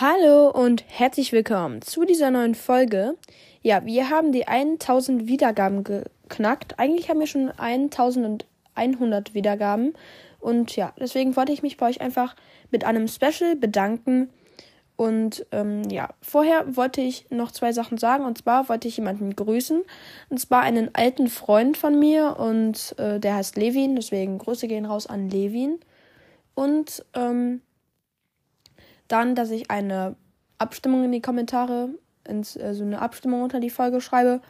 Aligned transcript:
Hallo 0.00 0.48
und 0.48 0.82
herzlich 0.88 1.30
willkommen 1.30 1.82
zu 1.82 2.06
dieser 2.06 2.30
neuen 2.30 2.54
Folge. 2.54 3.18
Ja, 3.60 3.84
wir 3.84 4.08
haben 4.08 4.32
die 4.32 4.48
1000 4.48 5.26
Wiedergaben 5.26 5.84
geknackt. 5.84 6.78
Eigentlich 6.78 7.10
haben 7.10 7.20
wir 7.20 7.26
schon 7.26 7.50
1100 7.50 9.34
Wiedergaben. 9.34 9.92
Und 10.38 10.74
ja, 10.74 10.94
deswegen 10.98 11.36
wollte 11.36 11.52
ich 11.52 11.62
mich 11.62 11.76
bei 11.76 11.90
euch 11.90 12.00
einfach 12.00 12.34
mit 12.70 12.84
einem 12.84 13.08
Special 13.08 13.56
bedanken. 13.56 14.30
Und 14.96 15.44
ähm, 15.52 15.82
ja, 15.90 16.08
vorher 16.22 16.76
wollte 16.76 17.02
ich 17.02 17.26
noch 17.28 17.52
zwei 17.52 17.72
Sachen 17.72 17.98
sagen. 17.98 18.24
Und 18.24 18.38
zwar 18.38 18.70
wollte 18.70 18.88
ich 18.88 18.96
jemanden 18.96 19.36
grüßen. 19.36 19.82
Und 20.30 20.40
zwar 20.40 20.62
einen 20.62 20.94
alten 20.94 21.28
Freund 21.28 21.76
von 21.76 21.98
mir. 21.98 22.38
Und 22.38 22.94
äh, 22.98 23.20
der 23.20 23.34
heißt 23.34 23.58
Levin. 23.58 23.96
Deswegen 23.96 24.38
Grüße 24.38 24.66
gehen 24.66 24.86
raus 24.86 25.06
an 25.06 25.28
Levin. 25.28 25.78
Und 26.54 27.04
ähm, 27.12 27.60
dann, 29.12 29.34
dass 29.34 29.50
ich 29.50 29.70
eine 29.70 30.16
Abstimmung 30.58 31.04
in 31.04 31.12
die 31.12 31.22
Kommentare, 31.22 31.90
ins, 32.26 32.56
also 32.56 32.84
eine 32.84 33.00
Abstimmung 33.00 33.42
unter 33.42 33.60
die 33.60 33.70
Folge 33.70 34.00
schreibe. 34.00 34.40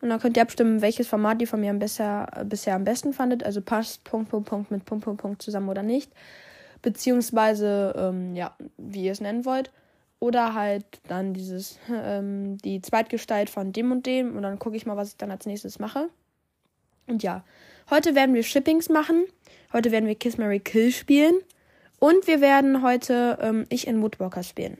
Und 0.00 0.08
dann 0.08 0.20
könnt 0.20 0.36
ihr 0.36 0.42
abstimmen, 0.42 0.80
welches 0.80 1.08
Format 1.08 1.40
ihr 1.40 1.48
von 1.48 1.60
mir 1.60 1.72
besser, 1.74 2.26
bisher 2.44 2.74
am 2.74 2.84
besten 2.84 3.12
fandet. 3.12 3.44
Also 3.44 3.60
passt 3.60 4.04
Punkt, 4.04 4.30
Punkt, 4.30 4.48
Punkt 4.48 4.70
mit 4.70 4.84
Punkt, 4.84 5.04
Punkt, 5.04 5.20
Punkt 5.20 5.42
zusammen 5.42 5.68
oder 5.68 5.82
nicht. 5.82 6.10
Beziehungsweise, 6.82 7.94
ähm, 7.96 8.34
ja, 8.34 8.54
wie 8.78 9.04
ihr 9.04 9.12
es 9.12 9.20
nennen 9.20 9.44
wollt. 9.44 9.70
Oder 10.18 10.54
halt 10.54 10.84
dann 11.08 11.34
dieses, 11.34 11.78
ähm, 11.90 12.58
die 12.58 12.80
Zweitgestalt 12.80 13.50
von 13.50 13.72
dem 13.72 13.92
und 13.92 14.06
dem. 14.06 14.36
Und 14.36 14.42
dann 14.42 14.58
gucke 14.58 14.76
ich 14.76 14.86
mal, 14.86 14.96
was 14.96 15.10
ich 15.10 15.16
dann 15.16 15.30
als 15.30 15.46
nächstes 15.46 15.78
mache. 15.78 16.08
Und 17.06 17.22
ja, 17.22 17.44
heute 17.90 18.14
werden 18.14 18.34
wir 18.34 18.42
Shippings 18.42 18.88
machen. 18.88 19.24
Heute 19.72 19.92
werden 19.92 20.06
wir 20.06 20.14
Kiss 20.14 20.38
Mary 20.38 20.60
Kill 20.60 20.90
spielen. 20.92 21.34
Und 22.00 22.26
wir 22.26 22.40
werden 22.40 22.82
heute 22.82 23.38
ähm, 23.40 23.66
Ich 23.68 23.86
in 23.86 24.02
Woodwalker 24.02 24.42
spielen. 24.42 24.78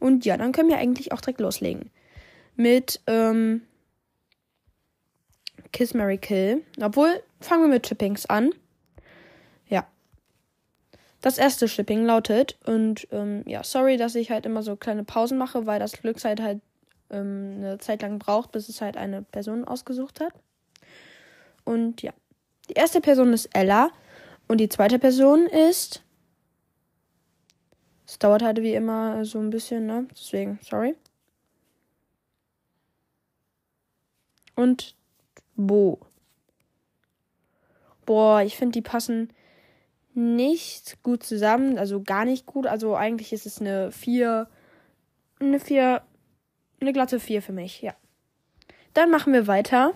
Und 0.00 0.24
ja, 0.24 0.36
dann 0.36 0.52
können 0.52 0.70
wir 0.70 0.78
eigentlich 0.78 1.12
auch 1.12 1.20
direkt 1.20 1.40
loslegen. 1.40 1.90
Mit 2.56 3.00
ähm, 3.06 3.62
Kiss 5.72 5.94
Mary 5.94 6.18
Kill. 6.18 6.64
Obwohl, 6.80 7.22
fangen 7.40 7.64
wir 7.64 7.68
mit 7.68 7.86
Shippings 7.86 8.26
an. 8.26 8.50
Ja. 9.68 9.86
Das 11.20 11.38
erste 11.38 11.68
Shipping 11.68 12.04
lautet, 12.04 12.58
und 12.64 13.06
ähm, 13.12 13.42
ja, 13.46 13.62
sorry, 13.62 13.96
dass 13.96 14.14
ich 14.14 14.30
halt 14.30 14.46
immer 14.46 14.62
so 14.62 14.74
kleine 14.74 15.04
Pausen 15.04 15.38
mache, 15.38 15.66
weil 15.66 15.78
das 15.78 15.92
Glückszeit 15.92 16.40
halt 16.40 16.60
ähm, 17.10 17.56
eine 17.58 17.78
Zeit 17.78 18.02
lang 18.02 18.18
braucht, 18.18 18.52
bis 18.52 18.68
es 18.68 18.80
halt 18.80 18.96
eine 18.96 19.22
Person 19.22 19.64
ausgesucht 19.64 20.20
hat. 20.20 20.32
Und 21.64 22.02
ja. 22.02 22.12
Die 22.70 22.74
erste 22.74 23.02
Person 23.02 23.32
ist 23.34 23.50
Ella. 23.54 23.90
Und 24.48 24.58
die 24.58 24.68
zweite 24.68 24.98
Person 24.98 25.46
ist 25.46 26.01
es 28.12 28.18
dauert 28.18 28.42
halt 28.42 28.60
wie 28.60 28.74
immer 28.74 29.24
so 29.24 29.38
ein 29.38 29.48
bisschen, 29.48 29.86
ne? 29.86 30.06
Deswegen, 30.10 30.58
sorry. 30.60 30.94
Und 34.54 34.94
Bo. 35.56 35.98
Boah, 38.04 38.42
ich 38.42 38.58
finde, 38.58 38.72
die 38.72 38.82
passen 38.82 39.32
nicht 40.12 41.02
gut 41.02 41.22
zusammen. 41.22 41.78
Also 41.78 42.02
gar 42.02 42.26
nicht 42.26 42.44
gut. 42.44 42.66
Also 42.66 42.94
eigentlich 42.94 43.32
ist 43.32 43.46
es 43.46 43.62
eine 43.62 43.90
4. 43.90 44.46
Eine 45.40 45.58
4. 45.58 46.02
Eine 46.82 46.92
glatte 46.92 47.18
4 47.18 47.40
für 47.40 47.54
mich, 47.54 47.80
ja. 47.80 47.94
Dann 48.92 49.10
machen 49.10 49.32
wir 49.32 49.46
weiter 49.46 49.94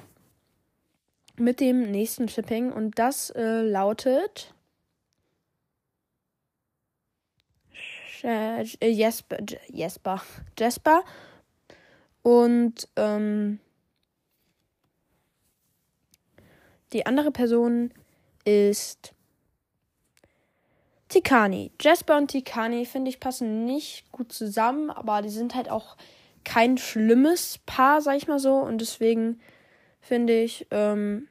mit 1.37 1.61
dem 1.61 1.91
nächsten 1.91 2.31
Shipping. 2.31 2.72
Und 2.72 2.98
das 2.98 3.28
äh, 3.28 3.61
lautet. 3.61 4.55
Äh, 8.27 8.62
Jesper, 8.82 9.38
Jesper, 9.69 10.20
Jesper 10.58 11.05
und 12.22 12.88
ähm, 12.96 13.60
die 16.92 17.06
andere 17.06 17.31
Person 17.31 17.92
ist 18.44 19.12
Tikani. 21.09 21.70
Jasper 21.81 22.16
und 22.16 22.28
Tikani, 22.32 22.84
finde 22.84 23.10
ich, 23.10 23.20
passen 23.20 23.64
nicht 23.64 24.10
gut 24.10 24.32
zusammen, 24.32 24.91
aber 24.91 25.22
die 25.22 25.31
sind 25.31 25.54
halt 25.54 25.70
auch 25.70 25.97
kein 26.44 26.78
schlimmes 26.78 27.58
Paar, 27.64 28.00
sag 28.00 28.16
ich 28.16 28.26
mal 28.26 28.41
so. 28.41 28.56
Und 28.56 28.81
deswegen 28.81 29.41
finde 30.00 30.43
ich, 30.43 30.66
ähm, 30.72 31.28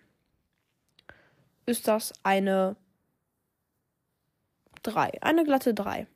ist 1.66 1.88
das 1.88 2.14
eine 2.24 2.78
3. 4.84 5.22
Eine 5.22 5.44
glatte 5.44 5.74
3. 5.74 6.08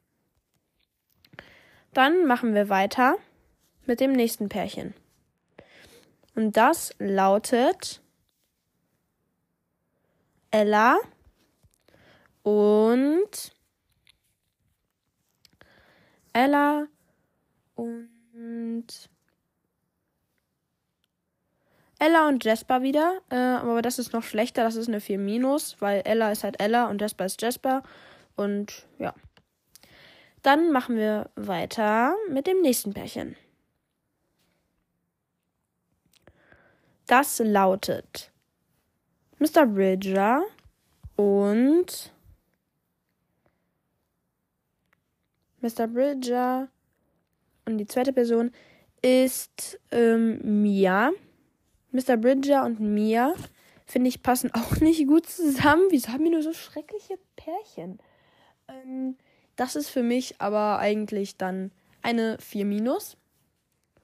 Dann 1.99 2.25
machen 2.25 2.53
wir 2.53 2.69
weiter 2.69 3.17
mit 3.85 3.99
dem 3.99 4.13
nächsten 4.13 4.47
Pärchen. 4.47 4.93
Und 6.33 6.55
das 6.55 6.95
lautet 6.97 8.01
Ella 10.49 10.97
und 12.41 13.51
Ella 16.31 16.87
und 17.75 18.87
Ella 21.99 22.27
und 22.29 22.45
Jasper 22.45 22.81
wieder. 22.81 23.19
Äh, 23.29 23.35
aber 23.35 23.81
das 23.81 23.99
ist 23.99 24.13
noch 24.13 24.23
schlechter. 24.23 24.63
Das 24.63 24.77
ist 24.77 24.87
eine 24.87 25.01
4 25.01 25.17
minus, 25.19 25.75
weil 25.81 26.01
Ella 26.05 26.31
ist 26.31 26.45
halt 26.45 26.61
Ella 26.61 26.87
und 26.89 27.01
Jasper 27.01 27.25
ist 27.25 27.41
Jasper. 27.41 27.83
Und 28.37 28.87
ja. 28.99 29.13
Dann 30.41 30.71
machen 30.71 30.95
wir 30.95 31.29
weiter 31.35 32.15
mit 32.29 32.47
dem 32.47 32.61
nächsten 32.61 32.93
Pärchen. 32.93 33.35
Das 37.07 37.39
lautet 37.39 38.31
Mr. 39.39 39.65
Bridger 39.65 40.43
und 41.15 42.13
Mr. 45.61 45.87
Bridger 45.87 46.69
und 47.65 47.77
die 47.77 47.87
zweite 47.87 48.13
Person 48.13 48.51
ist 49.01 49.79
ähm, 49.91 50.61
Mia. 50.61 51.11
Mr. 51.91 52.17
Bridger 52.17 52.63
und 52.65 52.79
Mia, 52.79 53.33
finde 53.85 54.09
ich, 54.09 54.21
passen 54.21 54.51
auch 54.53 54.77
nicht 54.77 55.07
gut 55.07 55.27
zusammen. 55.27 55.87
Wieso 55.89 56.09
haben 56.09 56.23
wir 56.23 56.31
nur 56.31 56.43
so 56.43 56.53
schreckliche 56.53 57.17
Pärchen? 57.35 57.99
Ähm, 58.67 59.17
das 59.59 59.75
ist 59.75 59.89
für 59.89 60.03
mich 60.03 60.39
aber 60.39 60.79
eigentlich 60.79 61.35
dann 61.35 61.71
eine 62.01 62.37
4 62.39 62.65
minus. 62.65 63.17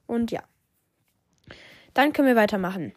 Und 0.06 0.30
ja. 0.30 0.42
Dann 1.94 2.12
können 2.12 2.28
wir 2.28 2.36
weitermachen. 2.36 2.92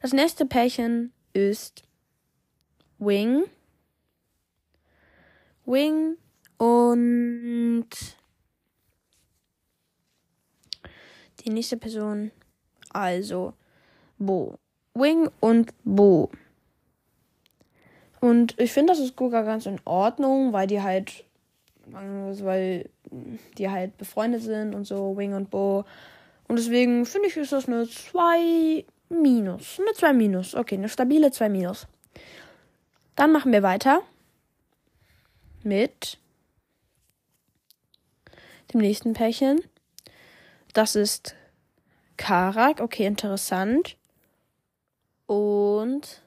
Das 0.00 0.12
nächste 0.12 0.46
Pärchen 0.46 1.12
ist 1.32 1.82
Wing. 2.98 3.44
Wing 5.64 6.16
und 6.58 7.88
die 11.40 11.50
nächste 11.50 11.76
Person, 11.76 12.30
also 12.90 13.54
Bo. 14.18 14.58
Wing 14.94 15.28
und 15.40 15.72
Bo. 15.84 16.30
Und 18.22 18.54
ich 18.60 18.72
finde, 18.72 18.92
das 18.92 19.00
ist 19.00 19.18
sogar 19.18 19.42
ganz 19.42 19.66
in 19.66 19.80
Ordnung, 19.84 20.52
weil 20.52 20.68
die 20.68 20.80
halt, 20.80 21.24
weil 21.86 22.88
die 23.58 23.68
halt 23.68 23.98
befreundet 23.98 24.42
sind 24.42 24.76
und 24.76 24.84
so, 24.84 25.16
Wing 25.16 25.34
und 25.34 25.50
Bo. 25.50 25.84
Und 26.46 26.56
deswegen 26.56 27.04
finde 27.04 27.26
ich, 27.26 27.36
ist 27.36 27.50
das 27.50 27.66
eine 27.66 27.88
2 27.88 28.84
minus. 29.08 29.80
Eine 29.80 29.92
2 29.92 30.12
minus. 30.12 30.54
Okay, 30.54 30.76
eine 30.76 30.88
stabile 30.88 31.32
2 31.32 31.48
minus. 31.48 31.88
Dann 33.16 33.32
machen 33.32 33.50
wir 33.50 33.64
weiter 33.64 34.02
mit 35.64 36.16
dem 38.72 38.82
nächsten 38.82 39.14
Pärchen. 39.14 39.62
Das 40.74 40.94
ist 40.94 41.34
Karak. 42.16 42.80
Okay, 42.80 43.04
interessant. 43.04 43.96
Und 45.26 46.21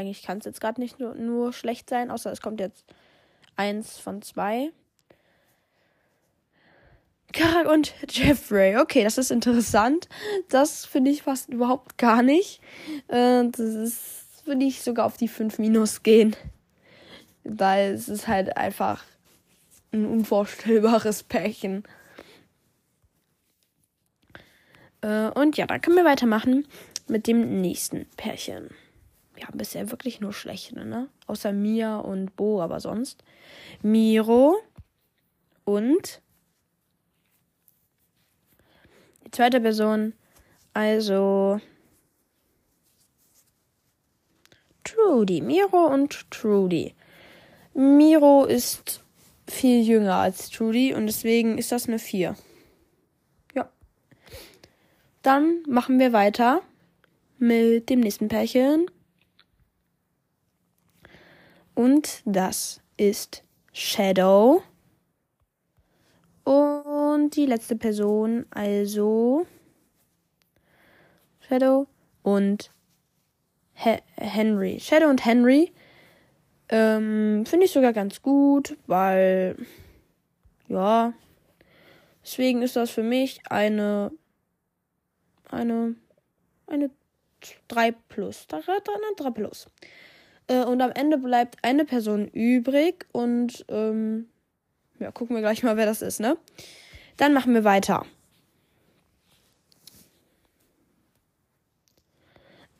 eigentlich 0.00 0.22
kann 0.22 0.38
es 0.38 0.46
jetzt 0.46 0.60
gerade 0.60 0.80
nicht 0.80 0.98
nur, 0.98 1.14
nur 1.14 1.52
schlecht 1.52 1.90
sein, 1.90 2.10
außer 2.10 2.32
es 2.32 2.40
kommt 2.40 2.58
jetzt 2.58 2.84
eins 3.56 3.98
von 3.98 4.22
zwei. 4.22 4.72
Karak 7.32 7.68
und 7.68 7.94
Jeffrey. 8.08 8.78
Okay, 8.78 9.04
das 9.04 9.18
ist 9.18 9.30
interessant. 9.30 10.08
Das 10.48 10.86
finde 10.86 11.10
ich 11.10 11.22
fast 11.22 11.50
überhaupt 11.50 11.98
gar 11.98 12.22
nicht. 12.22 12.60
Äh, 13.08 13.44
das 13.50 14.24
würde 14.46 14.64
ich 14.64 14.82
sogar 14.82 15.04
auf 15.06 15.16
die 15.16 15.28
5 15.28 15.58
Minus 15.58 16.02
gehen. 16.02 16.34
Weil 17.44 17.92
es 17.92 18.08
ist 18.08 18.26
halt 18.26 18.56
einfach 18.56 19.04
ein 19.92 20.06
unvorstellbares 20.06 21.22
Pärchen. 21.22 21.84
Äh, 25.02 25.28
und 25.28 25.56
ja, 25.56 25.66
dann 25.66 25.80
können 25.80 25.96
wir 25.96 26.04
weitermachen 26.04 26.66
mit 27.06 27.26
dem 27.26 27.60
nächsten 27.60 28.06
Pärchen 28.16 28.70
wir 29.40 29.48
haben 29.48 29.56
bisher 29.56 29.90
wirklich 29.90 30.20
nur 30.20 30.34
schlechte, 30.34 30.84
ne? 30.84 31.08
Außer 31.26 31.50
Mia 31.50 31.98
und 31.98 32.36
Bo, 32.36 32.60
aber 32.60 32.78
sonst. 32.78 33.24
Miro 33.80 34.58
und 35.64 36.20
die 39.24 39.30
zweite 39.30 39.62
Person, 39.62 40.12
also 40.74 41.58
Trudy, 44.84 45.40
Miro 45.40 45.86
und 45.86 46.30
Trudy. 46.30 46.94
Miro 47.72 48.44
ist 48.44 49.02
viel 49.46 49.82
jünger 49.82 50.16
als 50.16 50.50
Trudy 50.50 50.92
und 50.92 51.06
deswegen 51.06 51.56
ist 51.56 51.72
das 51.72 51.88
eine 51.88 51.98
4. 51.98 52.36
Ja. 53.54 53.70
Dann 55.22 55.62
machen 55.66 55.98
wir 55.98 56.12
weiter 56.12 56.60
mit 57.38 57.88
dem 57.88 58.00
nächsten 58.00 58.28
Pärchen. 58.28 58.90
Und 61.74 62.22
das 62.24 62.80
ist 62.96 63.44
Shadow. 63.72 64.62
Und 66.44 67.36
die 67.36 67.46
letzte 67.46 67.76
Person, 67.76 68.46
also 68.50 69.46
Shadow 71.48 71.86
und 72.22 72.70
Henry. 73.74 74.78
Shadow 74.80 75.08
und 75.08 75.24
Henry 75.24 75.72
ähm, 76.68 77.44
finde 77.46 77.66
ich 77.66 77.72
sogar 77.72 77.92
ganz 77.92 78.22
gut, 78.22 78.76
weil 78.86 79.56
ja, 80.68 81.12
deswegen 82.22 82.62
ist 82.62 82.76
das 82.76 82.90
für 82.90 83.02
mich 83.02 83.40
eine 83.48 84.12
eine 85.48 85.96
eine 86.66 86.90
3 87.68 87.92
plus. 88.08 88.46
Eine 88.52 88.62
3 89.16 89.30
plus. 89.30 89.66
Äh, 90.50 90.64
und 90.64 90.82
am 90.82 90.90
Ende 90.90 91.16
bleibt 91.16 91.58
eine 91.62 91.84
Person 91.84 92.26
übrig 92.26 93.06
und 93.12 93.64
ähm, 93.68 94.28
ja, 94.98 95.12
gucken 95.12 95.36
wir 95.36 95.42
gleich 95.42 95.62
mal, 95.62 95.76
wer 95.76 95.86
das 95.86 96.02
ist, 96.02 96.18
ne? 96.20 96.36
Dann 97.16 97.32
machen 97.32 97.54
wir 97.54 97.64
weiter. 97.64 98.04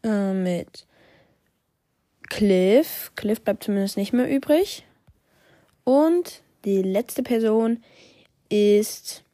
Äh, 0.02 0.32
mit 0.32 0.86
Cliff. 2.28 3.12
Cliff 3.14 3.40
bleibt 3.40 3.62
zumindest 3.64 3.96
nicht 3.96 4.12
mehr 4.12 4.28
übrig. 4.28 4.84
Und 5.84 6.42
die 6.64 6.82
letzte 6.82 7.22
Person 7.22 7.84
ist 8.48 9.24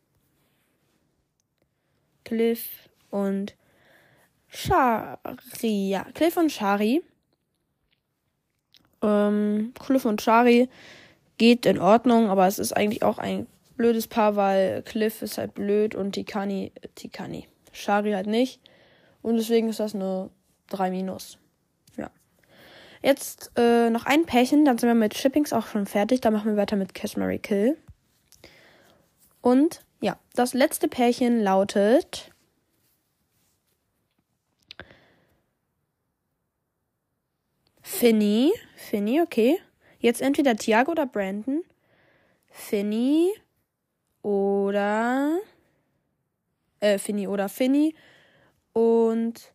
Cliff 2.25 2.69
und 3.11 3.57
Shari. 4.49 5.89
Ja, 5.89 6.05
Cliff 6.15 6.37
und 6.37 6.53
Shari. 6.53 7.03
Ähm, 9.03 9.73
Cliff 9.79 10.05
und 10.05 10.23
Shari 10.23 10.69
geht 11.39 11.67
in 11.67 11.79
Ordnung, 11.79 12.29
aber 12.29 12.47
es 12.47 12.59
ist 12.59 12.73
eigentlich 12.73 13.03
auch 13.03 13.19
ein 13.19 13.47
blödes 13.77 14.07
Paar, 14.07 14.37
weil 14.37 14.83
Cliff 14.83 15.23
ist 15.23 15.39
halt 15.39 15.55
blöd 15.55 15.95
und 15.95 16.13
Tikani, 16.13 16.73
Tikani. 16.95 17.47
Shari 17.73 18.13
halt 18.13 18.27
nicht. 18.27 18.61
Und 19.23 19.37
deswegen 19.37 19.69
ist 19.69 19.81
das 19.81 19.95
eine 19.95 20.31
3 20.71 20.91
minus. 20.91 21.39
Ja. 21.97 22.11
Jetzt 23.03 23.53
äh, 23.57 23.91
noch 23.91 24.07
ein 24.07 24.25
Pärchen, 24.25 24.65
dann 24.65 24.79
sind 24.79 24.89
wir 24.89 24.95
mit 24.95 25.17
Shippings 25.17 25.53
auch 25.53 25.67
schon 25.67 25.87
fertig. 25.87 26.21
Dann 26.21 26.33
machen 26.33 26.53
wir 26.53 26.57
weiter 26.57 26.77
mit 26.77 26.95
Cash 26.95 27.17
Mary 27.17 27.39
Kill. 27.39 27.77
Und 29.43 29.83
ja, 30.01 30.19
das 30.35 30.55
letzte 30.55 30.89
Pärchen 30.89 31.43
lautet 31.43 32.31
Finny. 37.87 38.53
Finny, 38.75 39.21
okay. 39.21 39.61
Jetzt 40.01 40.21
entweder 40.21 40.57
Thiago 40.57 40.91
oder 40.91 41.07
Brandon. 41.07 41.63
Finny 42.51 43.31
oder 44.23 45.39
äh, 46.81 46.99
Finny 46.99 47.29
oder 47.29 47.49
Finny 47.49 47.95
und 48.73 49.53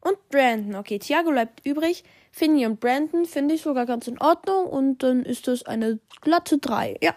und 0.00 0.28
Brandon. 0.28 0.74
Okay, 0.74 0.98
Thiago 0.98 1.30
bleibt 1.30 1.64
übrig. 1.64 2.02
Finny 2.32 2.66
und 2.66 2.80
Brandon 2.80 3.24
finde 3.24 3.54
ich 3.54 3.62
sogar 3.62 3.86
ganz 3.86 4.08
in 4.08 4.20
Ordnung 4.20 4.66
und 4.66 5.04
dann 5.04 5.24
ist 5.24 5.46
das 5.46 5.62
eine 5.62 6.00
glatte 6.20 6.58
3. 6.58 6.98
Ja. 7.00 7.14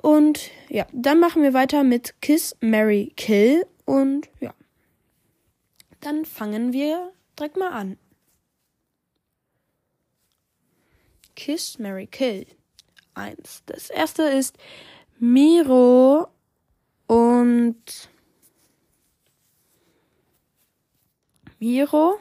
Und 0.00 0.50
ja, 0.68 0.86
dann 0.92 1.18
machen 1.18 1.42
wir 1.42 1.54
weiter 1.54 1.82
mit 1.82 2.22
Kiss, 2.22 2.56
Mary, 2.60 3.12
Kill 3.16 3.66
und 3.84 4.28
ja. 4.40 4.54
Dann 6.00 6.24
fangen 6.24 6.72
wir 6.72 7.10
direkt 7.36 7.56
mal 7.56 7.72
an. 7.72 7.98
Kiss, 11.36 11.78
Mary, 11.78 12.06
Kill. 12.06 12.46
Eins. 13.14 13.62
Das 13.66 13.90
erste 13.90 14.22
ist 14.24 14.58
Miro 15.18 16.28
und 17.06 18.10
Miro. 21.58 22.18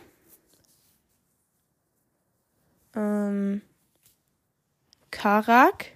Ähm, 2.93 3.61
Karak 5.11 5.87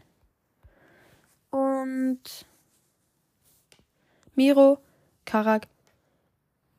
und 1.51 2.45
Miro, 4.36 4.80
Karak 5.25 5.68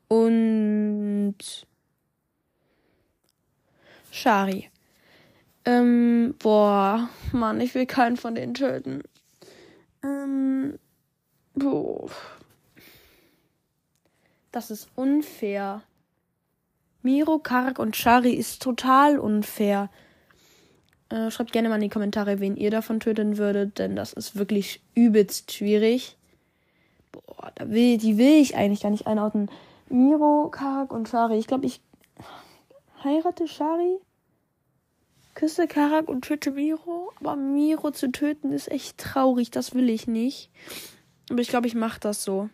und 0.09 1.37
Shari. 4.11 4.71
Ähm, 5.65 6.35
boah, 6.39 7.09
Mann, 7.33 7.61
ich 7.61 7.75
will 7.75 7.87
keinen 7.87 8.17
von 8.17 8.35
denen 8.35 8.55
töten. 8.55 9.03
Ähm, 10.03 10.79
boah. 11.55 12.11
Das 14.53 14.71
ist 14.71 14.89
unfair. 14.97 15.83
Miro, 17.03 17.39
Karak 17.39 17.79
und 17.79 17.97
Shari 17.97 18.33
ist 18.33 18.63
total 18.63 19.19
unfair. 19.19 19.91
Äh, 21.09 21.31
schreibt 21.31 21.53
gerne 21.53 21.69
mal 21.69 21.77
in 21.77 21.83
die 21.83 21.89
Kommentare, 21.89 22.41
wen 22.41 22.57
ihr 22.57 22.71
davon 22.71 23.01
töten 23.01 23.37
würdet, 23.37 23.79
denn 23.79 23.97
das 23.97 24.13
ist 24.13 24.37
wirklich 24.37 24.83
übelst 24.95 25.53
schwierig. 25.53 26.17
Boah, 27.13 27.53
da 27.55 27.69
will, 27.69 27.99
die 27.99 28.17
will 28.17 28.41
ich 28.41 28.57
eigentlich 28.57 28.83
gar 28.83 28.91
nicht 28.91 29.07
einordnen. 29.07 29.51
Miro, 29.89 30.49
Karak 30.51 30.93
und 30.93 31.09
Shari. 31.09 31.39
Ich 31.39 31.47
glaube, 31.47 31.67
ich 31.67 31.81
heirate 33.03 33.49
Shari 33.49 33.99
küsse 35.41 35.67
Karak 35.67 36.11
und 36.11 36.23
töte 36.23 36.51
Miro. 36.51 37.15
Aber 37.17 37.35
Miro 37.35 37.91
zu 37.93 38.13
töten 38.13 38.53
ist 38.53 38.71
echt 38.71 38.99
traurig. 38.99 39.51
Das 39.51 39.75
will 39.75 39.89
ich 39.89 40.07
nicht. 40.07 40.51
Aber 41.31 41.41
ich 41.41 41.49
glaube, 41.49 41.67
ich 41.67 41.75
mache 41.75 41.99
das 41.99 42.23
so. 42.23 42.51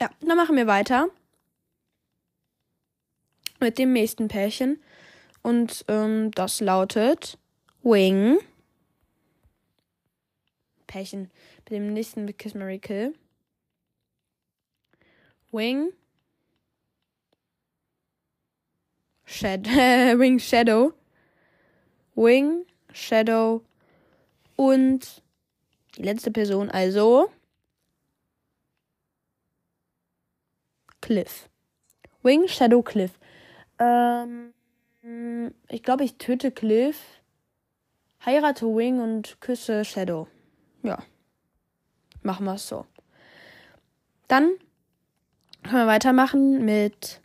Ja, 0.00 0.10
dann 0.20 0.36
machen 0.36 0.56
wir 0.56 0.66
weiter. 0.66 1.06
Mit 3.60 3.78
dem 3.78 3.92
nächsten 3.92 4.26
Pärchen. 4.26 4.82
Und 5.42 5.84
ähm, 5.86 6.32
das 6.32 6.60
lautet 6.60 7.38
Wing. 7.84 8.38
Pärchen. 10.88 11.30
Mit 11.58 11.70
dem 11.70 11.92
nächsten 11.92 12.36
Kiss 12.36 12.54
Mary 12.54 12.80
Kill. 12.80 13.14
Wing 15.52 15.92
Shad 19.24 19.66
Wing 20.18 20.38
Shadow. 20.38 20.92
Wing, 22.14 22.64
Shadow 22.92 23.62
und 24.56 25.22
die 25.96 26.02
letzte 26.02 26.30
Person, 26.30 26.70
also 26.70 27.30
Cliff. 31.00 31.48
Wing, 32.22 32.48
Shadow, 32.48 32.82
Cliff. 32.82 33.18
Ähm, 33.78 34.54
ich 35.68 35.82
glaube, 35.82 36.04
ich 36.04 36.16
töte 36.16 36.50
Cliff, 36.50 36.98
heirate 38.24 38.66
Wing 38.66 39.00
und 39.00 39.40
küsse 39.40 39.84
Shadow. 39.84 40.28
Ja. 40.82 41.02
Machen 42.22 42.46
wir 42.46 42.54
es 42.54 42.68
so. 42.68 42.86
Dann 44.28 44.54
können 45.62 45.82
wir 45.82 45.86
weitermachen 45.86 46.64
mit 46.64 47.20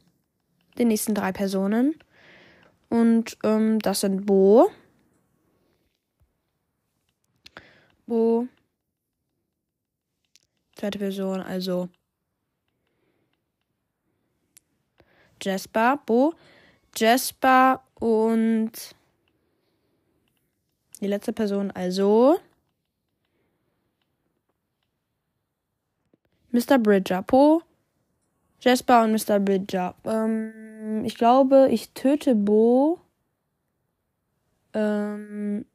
den 0.80 0.88
nächsten 0.88 1.14
drei 1.14 1.32
Personen. 1.32 1.96
Und 2.90 3.38
ähm, 3.44 3.80
das 3.80 4.00
sind 4.00 4.26
Bo. 4.26 4.72
Bo. 8.08 8.48
Zweite 10.76 10.98
Person, 10.98 11.42
also 11.42 11.90
Jasper, 15.42 16.00
Bo, 16.06 16.34
Jasper 16.96 17.82
und 17.96 18.72
die 21.02 21.08
letzte 21.08 21.34
Person, 21.34 21.72
also 21.72 22.40
Mr. 26.52 26.80
Bridger, 26.80 27.22
Po, 27.22 27.62
Jasper 28.62 29.04
und 29.04 29.12
Mr. 29.12 29.40
Bridger. 29.40 29.96
Ähm, 30.04 30.69
ähm, 31.00 31.06
ich 31.06 31.16
glaube, 31.16 31.70
ich 31.72 31.92
töte 31.92 32.36
Bo. 32.36 33.00
Ähm, 34.74 35.66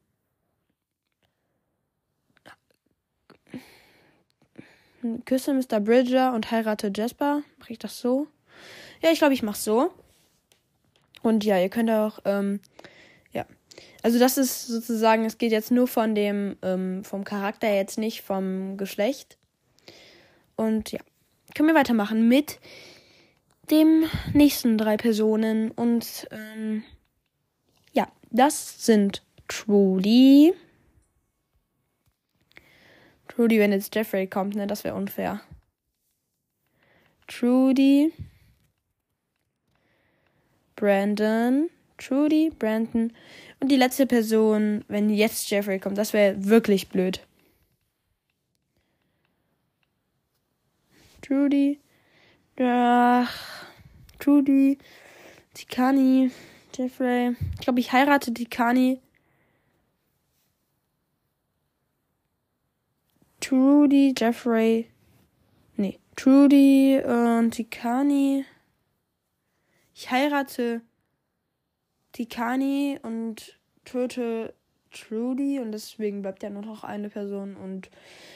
küsse 5.25 5.53
Mr. 5.53 5.79
Bridger 5.79 6.33
und 6.33 6.51
heirate 6.51 6.91
Jasper. 6.95 7.41
Mach 7.59 7.69
ich 7.69 7.79
das 7.79 7.99
so? 7.99 8.27
Ja, 9.01 9.11
ich 9.11 9.19
glaube, 9.19 9.33
ich 9.33 9.43
mach's 9.43 9.63
so. 9.63 9.91
Und 11.21 11.43
ja, 11.43 11.59
ihr 11.59 11.69
könnt 11.69 11.89
auch, 11.89 12.19
ähm, 12.25 12.59
ja. 13.33 13.45
Also 14.01 14.19
das 14.19 14.37
ist 14.37 14.67
sozusagen, 14.67 15.25
es 15.25 15.37
geht 15.37 15.51
jetzt 15.51 15.71
nur 15.71 15.87
von 15.87 16.15
dem, 16.15 16.55
ähm, 16.61 17.03
vom 17.03 17.23
Charakter 17.23 17.71
jetzt 17.73 17.97
nicht 17.97 18.21
vom 18.21 18.77
Geschlecht. 18.77 19.37
Und 20.55 20.91
ja, 20.91 20.99
können 21.53 21.67
wir 21.67 21.75
weitermachen 21.75 22.27
mit 22.27 22.59
dem 23.69 24.05
nächsten 24.33 24.77
drei 24.77 24.97
Personen. 24.97 25.71
Und 25.71 26.27
ähm, 26.31 26.83
ja, 27.93 28.07
das 28.31 28.85
sind 28.85 29.23
Trudy. 29.47 30.53
Trudy, 33.27 33.59
wenn 33.59 33.71
jetzt 33.71 33.93
Jeffrey 33.95 34.27
kommt, 34.27 34.55
ne, 34.55 34.67
das 34.67 34.83
wäre 34.83 34.95
unfair. 34.95 35.41
Trudy. 37.27 38.13
Brandon. 40.75 41.69
Trudy, 41.97 42.51
Brandon. 42.57 43.13
Und 43.59 43.71
die 43.71 43.77
letzte 43.77 44.05
Person, 44.05 44.83
wenn 44.87 45.09
jetzt 45.09 45.49
Jeffrey 45.49 45.79
kommt, 45.79 45.97
das 45.97 46.13
wäre 46.13 46.45
wirklich 46.45 46.89
blöd. 46.89 47.25
Trudy. 51.21 51.79
Ach, 52.57 53.65
Trudy. 54.19 54.77
Tikani. 55.53 56.31
Jeffrey. 56.73 57.35
Ich 57.55 57.61
glaube, 57.61 57.79
ich 57.81 57.91
heirate 57.91 58.33
Tikani. 58.33 59.01
Trudy, 63.41 64.13
Jeffrey. 64.17 64.89
Nee. 65.75 65.99
Trudy 66.15 67.01
und 67.03 67.51
Tikani. 67.51 68.45
Ich 69.93 70.09
heirate 70.11 70.81
Tikani 72.13 72.99
und 73.03 73.59
töte 73.83 74.53
Trudy 74.91 75.59
und 75.59 75.73
deswegen 75.73 76.21
bleibt 76.21 76.41
ja 76.41 76.49
nur 76.49 76.61
noch 76.61 76.85
eine 76.85 77.09
Person 77.09 77.57
und 77.57 77.89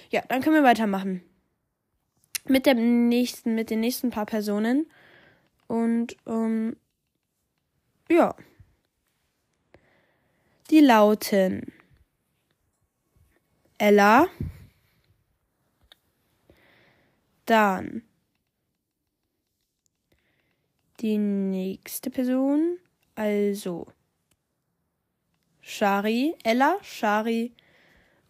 ja, 0.10 0.22
dann 0.28 0.42
können 0.42 0.56
wir 0.56 0.64
weitermachen 0.64 1.24
mit 2.48 2.66
dem 2.66 3.10
nächsten, 3.10 3.56
mit 3.56 3.70
den 3.70 3.80
nächsten 3.80 4.10
paar 4.10 4.26
Personen. 4.26 4.90
Und 5.68 6.16
ähm, 6.26 6.78
ja. 8.10 8.36
Die 10.70 10.80
lauten 10.80 11.74
Ella. 13.78 14.28
Dann 17.46 18.04
die 21.00 21.18
nächste 21.18 22.10
Person, 22.10 22.78
also 23.16 23.88
Shari, 25.62 26.36
Ella, 26.44 26.78
Shari 26.82 27.54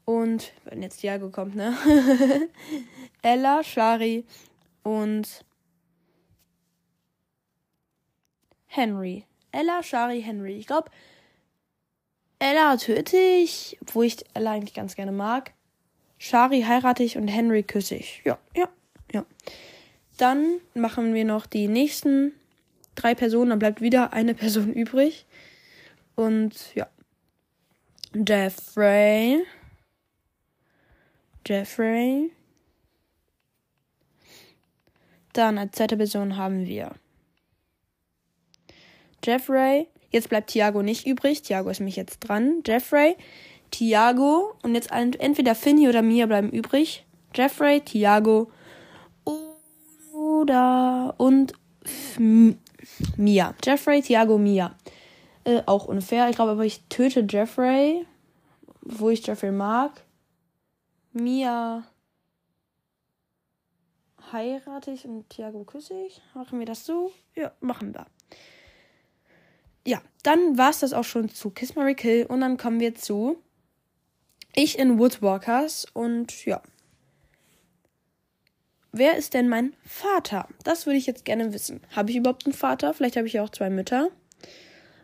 und 0.10 0.54
wenn 0.66 0.82
jetzt 0.82 1.04
Diago 1.04 1.30
kommt, 1.30 1.56
ne? 1.56 1.78
Ella, 3.22 3.64
Shari 3.64 4.26
und 4.82 5.46
Henry. 8.66 9.26
Ella, 9.52 9.84
Shari, 9.84 10.24
Henry. 10.24 10.58
Ich 10.58 10.66
glaube, 10.66 10.90
Ella 12.40 12.76
töte 12.78 13.18
ich, 13.18 13.78
obwohl 13.82 14.06
ich 14.06 14.26
Ella 14.34 14.54
eigentlich 14.54 14.74
ganz 14.74 14.96
gerne 14.96 15.12
mag. 15.12 15.54
Shari 16.18 16.64
heirate 16.64 17.04
ich 17.04 17.16
und 17.16 17.28
Henry 17.28 17.62
küsse 17.62 17.94
ich. 17.94 18.24
Ja, 18.26 18.40
ja, 18.56 18.68
ja. 19.12 19.24
Dann 20.18 20.60
machen 20.74 21.14
wir 21.14 21.24
noch 21.24 21.46
die 21.46 21.68
nächsten 21.68 22.34
drei 22.96 23.14
Personen. 23.14 23.52
Dann 23.52 23.60
bleibt 23.60 23.80
wieder 23.80 24.12
eine 24.12 24.34
Person 24.34 24.74
übrig. 24.74 25.28
Und 26.16 26.74
ja. 26.74 26.88
Jeffrey. 28.16 29.46
Jeffrey. 31.50 32.32
Dann 35.34 35.58
als 35.58 35.72
zweite 35.72 35.98
Person 35.98 36.38
haben 36.38 36.68
wir 36.68 36.92
Jeffrey. 39.24 39.88
Jetzt 40.12 40.30
bleibt 40.30 40.52
Thiago 40.52 40.84
nicht 40.84 41.08
übrig. 41.08 41.42
Thiago 41.42 41.72
ist 41.72 41.80
mich 41.80 41.96
jetzt 41.96 42.20
dran. 42.20 42.62
Jeffrey, 42.68 43.16
Thiago 43.72 44.54
und 44.62 44.76
jetzt 44.76 44.92
entweder 44.92 45.56
Finny 45.56 45.90
oder 45.90 46.04
Mia 46.04 46.28
bleiben 46.28 46.52
übrig. 46.52 47.04
Jeffrey, 47.34 47.82
Thiago 47.82 48.52
oder 50.14 51.16
und 51.18 51.54
Mia. 53.18 53.56
Jeffrey, 53.64 54.04
Thiago, 54.04 54.38
Mia. 54.38 54.76
Äh, 55.46 55.64
auch 55.66 55.86
unfair. 55.86 56.30
Ich 56.30 56.36
glaube 56.36 56.52
aber, 56.52 56.66
ich 56.66 56.82
töte 56.90 57.26
Jeffrey, 57.28 58.06
wo 58.82 59.10
ich 59.10 59.26
Jeffrey 59.26 59.52
mag. 59.52 60.04
Mia 61.20 61.84
heirate 64.32 64.92
ich 64.92 65.06
und 65.06 65.30
Thiago 65.30 65.64
küsse 65.64 65.94
ich. 66.06 66.22
Machen 66.34 66.60
wir 66.60 66.66
das 66.66 66.86
so? 66.86 67.12
Ja, 67.36 67.52
machen 67.60 67.94
wir. 67.94 68.06
Ja, 69.86 70.02
dann 70.24 70.58
war 70.58 70.70
es 70.70 70.80
das 70.80 70.94
auch 70.94 71.04
schon 71.04 71.30
zu 71.30 71.50
Kiss 71.50 71.76
Mary 71.76 71.96
Kill 71.96 72.26
und 72.26 72.42
dann 72.42 72.58
kommen 72.58 72.80
wir 72.80 72.96
zu 72.96 73.38
Ich 74.54 74.78
in 74.78 75.00
Woodwalkers 75.00 75.88
und 75.94 76.46
ja. 76.46 76.62
Wer 78.92 79.18
ist 79.18 79.34
denn 79.34 79.50
mein 79.50 79.76
Vater? 79.86 80.48
Das 80.64 80.86
würde 80.86 80.98
ich 80.98 81.06
jetzt 81.06 81.24
gerne 81.26 81.54
wissen. 81.54 81.82
Habe 81.96 82.10
ich 82.10 82.18
überhaupt 82.18 82.46
einen 82.46 82.54
Vater? 82.54 82.94
Vielleicht 82.94 83.18
habe 83.18 83.28
ich 83.28 83.34
ja 83.34 83.44
auch 83.44 83.50
zwei 83.50 83.70
Mütter. 83.70 84.10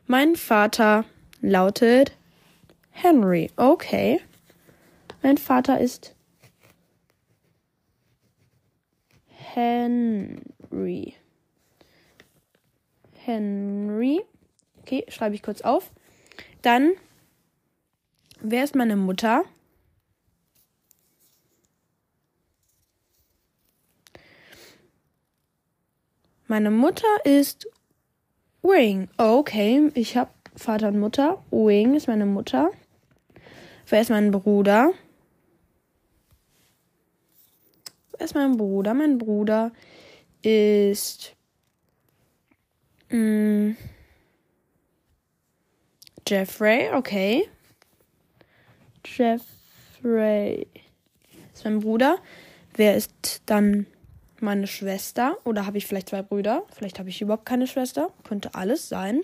Mein 0.08 0.36
Vater 0.36 1.06
lautet 1.42 2.14
Henry. 2.92 3.52
Okay. 3.56 4.22
Mein 5.26 5.40
Vater 5.40 5.80
ist 5.80 6.16
Henry. 9.26 11.16
Henry. 13.12 14.22
Okay, 14.82 15.04
schreibe 15.08 15.34
ich 15.34 15.42
kurz 15.42 15.62
auf. 15.62 15.92
Dann, 16.62 16.92
wer 18.40 18.64
ist 18.64 18.76
meine 18.76 18.96
Mutter? 18.98 19.46
Meine 26.46 26.70
Mutter 26.70 27.08
ist 27.24 27.68
Wing. 28.62 29.10
okay, 29.18 29.90
ich 29.96 30.18
habe 30.18 30.30
Vater 30.56 30.90
und 30.90 31.00
Mutter. 31.00 31.44
Wing 31.50 31.96
ist 31.96 32.08
meine 32.08 32.28
Mutter. 32.28 32.70
Wer 33.88 34.02
ist 34.02 34.12
mein 34.12 34.30
Bruder? 34.30 34.94
Ist 38.20 38.36
mein 38.36 38.58
Bruder? 38.58 38.94
Mein 38.94 39.18
Bruder 39.18 39.72
ist 40.42 41.36
mh, 43.10 43.18
mm, 43.18 43.78
Jeffrey, 46.28 46.90
okay. 46.92 47.48
Jeffrey 49.06 50.68
ist 51.54 51.64
mein 51.64 51.80
Bruder. 51.80 52.18
Wer 52.76 52.96
ist 52.96 53.44
dann 53.46 53.86
meine 54.40 54.66
Schwester? 54.66 55.38
Oder 55.44 55.66
habe 55.66 55.78
ich 55.78 55.86
vielleicht 55.86 56.10
zwei 56.10 56.24
Brüder? 56.24 56.64
Vielleicht 56.74 56.98
habe 56.98 57.10
ich 57.10 57.22
überhaupt 57.22 57.46
keine 57.46 57.68
Schwester. 57.68 58.12
Könnte 58.24 58.56
alles 58.56 58.90
sein. 58.90 59.22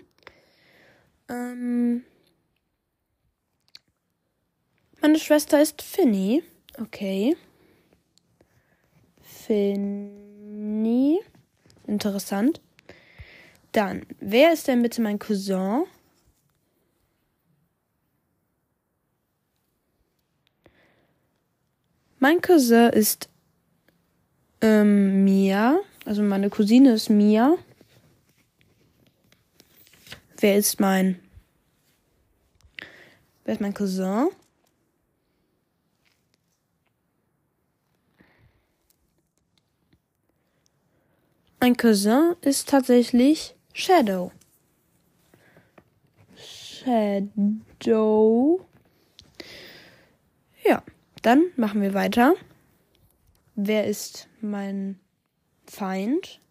Ähm, 1.27 2.03
meine 5.01 5.17
Schwester 5.17 5.59
ist 5.61 5.81
Finny. 5.81 6.43
Okay. 6.79 7.35
Finny. 9.45 11.19
Interessant. 11.87 12.61
Dann, 13.71 14.05
wer 14.19 14.53
ist 14.53 14.67
denn 14.67 14.81
bitte 14.81 15.01
mein 15.01 15.19
Cousin? 15.19 15.83
Mein 22.19 22.41
Cousin 22.41 22.89
ist 22.89 23.29
ähm, 24.61 25.23
Mia. 25.23 25.79
Also 26.05 26.21
meine 26.21 26.49
Cousine 26.49 26.93
ist 26.93 27.09
Mia. 27.09 27.55
Wer 30.39 30.57
ist 30.57 30.79
mein 30.79 31.19
Wer 33.43 33.55
ist 33.55 33.61
mein 33.61 33.73
Cousin? 33.73 34.29
Mein 41.63 41.77
Cousin 41.77 42.35
ist 42.41 42.69
tatsächlich 42.69 43.55
Shadow. 43.71 44.31
Shadow. 46.35 47.45
Ja, 50.65 50.81
dann 51.21 51.43
machen 51.57 51.83
wir 51.83 51.93
weiter. 51.93 52.33
wer 53.55 53.85
ist 53.85 54.27
mein 54.41 54.99
Feind? 55.67 56.41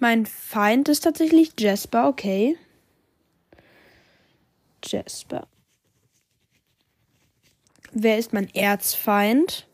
Mein 0.00 0.26
Feind 0.26 0.88
ist 0.88 1.04
tatsächlich 1.04 1.52
Jasper, 1.56 2.08
okay. 2.08 2.58
Jasper. 4.84 5.46
Wer 7.92 8.18
ist 8.18 8.32
mein 8.32 8.48
Erzfeind? 8.54 9.66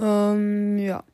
Ähm, 0.00 0.78
ja. 0.78 1.04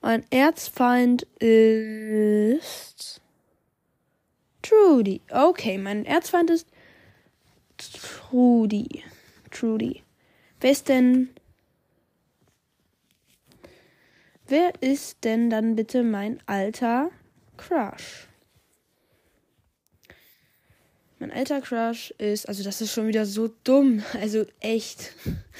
Mein 0.00 0.24
Erzfeind 0.30 1.22
ist 1.40 3.20
Trudy. 4.62 5.20
Okay, 5.30 5.78
mein 5.78 6.04
Erzfeind 6.04 6.50
ist 6.50 6.68
Trudy. 7.76 9.04
Trudy. 9.50 10.02
Wer 10.60 10.70
ist 10.70 10.88
denn 10.88 11.30
Wer 14.48 14.80
ist 14.80 15.24
denn 15.24 15.50
dann 15.50 15.74
bitte 15.74 16.04
mein 16.04 16.40
alter 16.46 17.10
Crush? 17.56 18.28
Mein 21.18 21.32
alter 21.32 21.62
Crush 21.62 22.10
ist, 22.18 22.48
also 22.48 22.62
das 22.62 22.80
ist 22.80 22.92
schon 22.92 23.06
wieder 23.06 23.24
so 23.24 23.48
dumm, 23.64 24.02
also 24.20 24.44
echt 24.60 25.14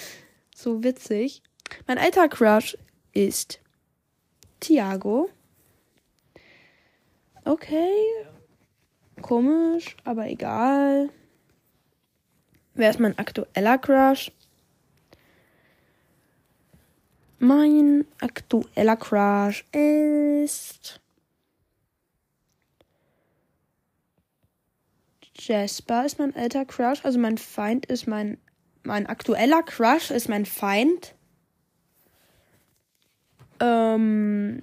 so 0.54 0.82
witzig. 0.82 1.42
Mein 1.86 1.98
alter 1.98 2.28
Crush 2.28 2.76
ist 3.12 3.60
Thiago. 4.60 5.30
Okay. 7.44 7.94
Komisch, 9.22 9.96
aber 10.04 10.28
egal. 10.28 11.08
Wer 12.74 12.90
ist 12.90 13.00
mein 13.00 13.18
aktueller 13.18 13.78
Crush? 13.78 14.30
Mein 17.38 18.06
aktueller 18.20 18.96
Crush 18.96 19.64
ist 19.72 21.00
Jasper 25.46 26.04
ist 26.06 26.18
mein 26.18 26.34
alter 26.34 26.64
Crush, 26.64 27.04
also 27.04 27.18
mein 27.18 27.38
Feind 27.38 27.86
ist 27.86 28.06
mein 28.06 28.38
mein 28.86 29.06
aktueller 29.06 29.62
Crush 29.62 30.10
ist 30.10 30.28
mein 30.28 30.46
Feind. 30.46 31.14
Ähm, 33.60 34.62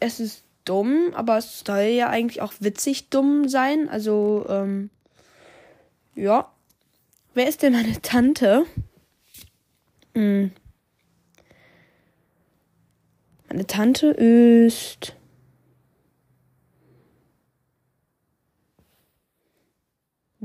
es 0.00 0.20
ist 0.20 0.44
dumm, 0.64 1.12
aber 1.14 1.38
es 1.38 1.62
soll 1.64 1.82
ja 1.82 2.08
eigentlich 2.10 2.42
auch 2.42 2.54
witzig 2.60 3.08
dumm 3.08 3.48
sein. 3.48 3.88
Also, 3.88 4.44
ähm, 4.48 4.90
ja. 6.14 6.50
Wer 7.34 7.48
ist 7.48 7.62
denn 7.62 7.74
meine 7.74 8.00
Tante? 8.02 8.66
Hm. 10.14 10.50
Meine 13.48 13.66
Tante 13.66 14.08
ist. 14.08 15.14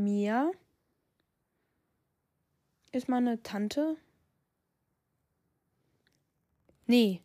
Mia 0.03 0.51
ist 2.91 3.08
meine 3.08 3.41
Tante. 3.43 3.98
Nee. 6.88 7.22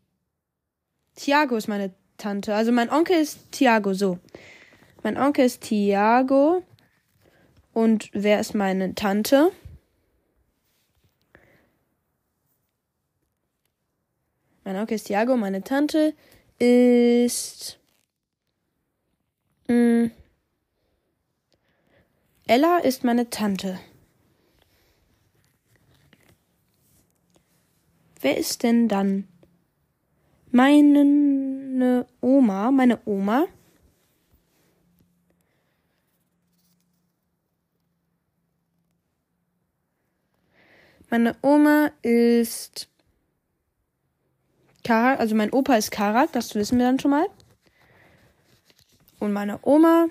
Tiago 1.15 1.57
ist 1.57 1.69
meine 1.69 1.95
Tante. 2.19 2.55
Also 2.55 2.73
mein 2.73 2.91
Onkel 2.91 3.21
ist 3.21 3.51
Tiago, 3.51 3.95
so. 3.95 4.19
Mein 5.03 5.17
Onkel 5.17 5.47
ist 5.47 5.63
Tiago. 5.63 6.63
Und 7.73 8.11
wer 8.13 8.41
ist 8.41 8.55
meine 8.55 8.95
Tante? 8.95 9.51
Mein 14.65 14.77
Onkel 14.77 14.97
ist 14.97 15.07
Tiago, 15.07 15.37
meine 15.37 15.63
Tante 15.63 16.15
ist. 16.59 17.79
Mh, 19.69 19.75
mm, 19.75 20.11
Ella 22.49 22.79
ist 22.79 23.03
meine 23.03 23.29
Tante. 23.29 23.81
Wer 28.21 28.37
ist 28.39 28.63
denn 28.63 28.89
dann 28.89 29.27
meine 30.53 32.07
Oma? 32.21 32.71
Meine 32.71 33.01
Oma. 33.05 33.47
Meine 41.11 41.37
Oma 41.43 41.91
ist 42.03 42.89
Karak, 44.85 45.19
also 45.19 45.35
mein 45.35 45.53
Opa 45.53 45.77
ist 45.77 45.91
Karak, 45.91 46.33
das 46.33 46.55
wissen 46.55 46.79
wir 46.79 46.87
dann 46.87 47.01
schon 47.01 47.11
mal. 47.11 47.27
Und 49.19 49.33
meine 49.33 49.59
Oma 49.63 50.07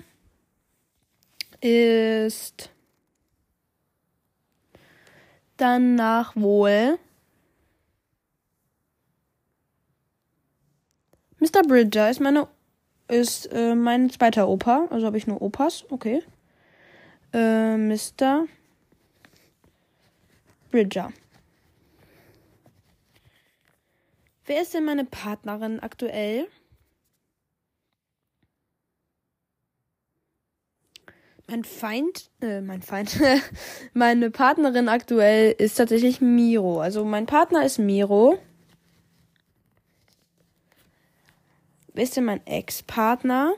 ist 1.60 2.70
danach 5.56 6.36
wohl 6.36 6.98
Mr. 11.38 11.62
Bridger 11.66 12.10
ist 12.10 12.20
meine 12.20 12.48
ist 13.08 13.46
äh, 13.52 13.74
mein 13.74 14.10
zweiter 14.10 14.48
Opa, 14.48 14.88
also 14.90 15.06
habe 15.06 15.16
ich 15.16 15.26
nur 15.26 15.40
Opas, 15.40 15.84
okay. 15.90 16.22
Äh, 17.32 17.76
Mr. 17.76 18.46
Bridger. 20.70 21.12
Wer 24.44 24.62
ist 24.62 24.74
denn 24.74 24.84
meine 24.84 25.04
Partnerin 25.04 25.80
aktuell? 25.80 26.48
Mein 31.48 31.62
Feind, 31.62 32.30
äh, 32.40 32.60
mein 32.60 32.82
Feind, 32.82 33.20
meine 33.94 34.30
Partnerin 34.30 34.88
aktuell 34.88 35.52
ist 35.52 35.76
tatsächlich 35.76 36.20
Miro. 36.20 36.80
Also 36.80 37.04
mein 37.04 37.26
Partner 37.26 37.64
ist 37.64 37.78
Miro. 37.78 38.38
Wer 41.94 42.02
ist 42.02 42.16
denn 42.16 42.24
mein 42.24 42.44
Ex-Partner? 42.46 43.54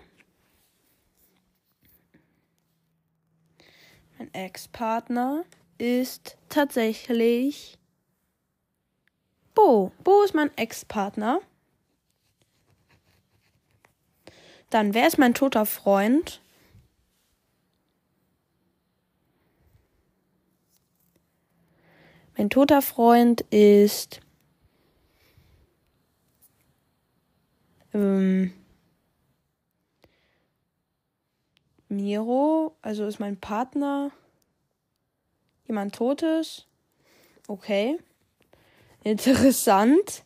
Mein 4.18 4.34
Ex-Partner 4.34 5.44
ist 5.78 6.36
tatsächlich 6.48 7.78
Bo. 9.54 9.92
Bo 10.04 10.22
ist 10.22 10.34
mein 10.34 10.56
Ex-Partner. 10.56 11.40
Dann, 14.70 14.92
wer 14.92 15.06
ist 15.06 15.18
mein 15.18 15.34
toter 15.34 15.64
Freund? 15.64 16.42
Mein 22.38 22.50
toter 22.50 22.82
Freund 22.82 23.40
ist 23.50 24.20
ähm, 27.92 28.52
Miro, 31.88 32.76
also 32.80 33.06
ist 33.06 33.18
mein 33.18 33.40
Partner 33.40 34.12
jemand 35.66 35.96
Totes. 35.96 36.68
Okay. 37.48 37.98
Interessant. 39.02 40.22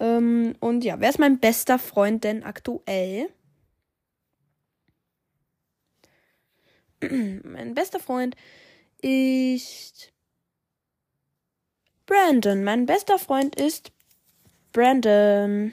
Ähm, 0.00 0.56
und 0.58 0.82
ja, 0.82 0.98
wer 0.98 1.10
ist 1.10 1.20
mein 1.20 1.38
bester 1.38 1.78
Freund 1.78 2.24
denn 2.24 2.42
aktuell? 2.42 3.28
mein 7.00 7.76
bester 7.76 8.00
Freund 8.00 8.34
ist 9.00 10.11
Brandon. 12.12 12.62
Mein 12.62 12.84
bester 12.84 13.18
Freund 13.18 13.56
ist 13.56 13.90
Brandon. 14.72 15.72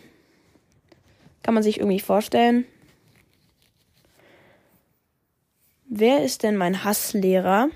Kann 1.44 1.54
man 1.54 1.64
sich 1.64 1.80
irgendwie 1.80 2.00
vorstellen? 2.00 2.64
Wer 5.84 6.24
ist 6.24 6.44
denn 6.44 6.56
mein 6.56 6.86
Hasslehrer? 6.86 7.70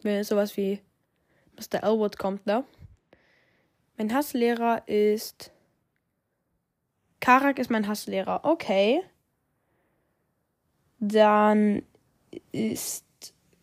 wenn 0.00 0.24
sowas 0.24 0.56
wie 0.56 0.80
Mr. 1.56 1.82
Elwood 1.84 2.16
kommt, 2.18 2.46
ne? 2.46 2.64
Mein 3.98 4.12
Hasslehrer 4.14 4.88
ist. 4.88 5.52
Karak 7.20 7.58
ist 7.58 7.70
mein 7.70 7.86
Hasslehrer. 7.86 8.40
Okay. 8.44 9.02
Dann 10.98 11.82
ist 12.52 13.04